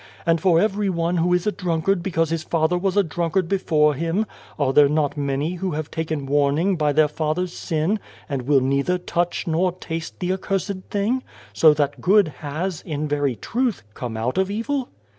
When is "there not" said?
4.73-5.15